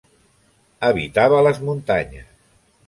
[0.87, 2.31] Habitava les muntanyes.